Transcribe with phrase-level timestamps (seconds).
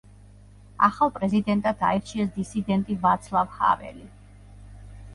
[0.87, 4.07] ახალ პრეზიდენტად აირჩიეს დისიდენტი ვაცლავ ჰაველი.